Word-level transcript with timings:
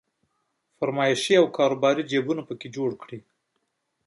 فرمایشي 0.77 1.33
او 1.41 1.45
کاروباري 1.57 2.03
جيبونه 2.11 2.41
په 2.49 2.53
کې 2.59 2.67
جوړ 2.75 2.89
کړي. 3.01 3.19